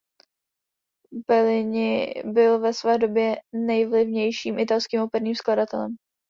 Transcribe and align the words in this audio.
Bellini 1.27 2.13
byl 2.25 2.59
ve 2.59 2.73
své 2.73 2.97
době 2.97 3.41
nejvlivnějším 3.53 4.59
italským 4.59 5.01
operním 5.01 5.35
skladatelem. 5.35 5.95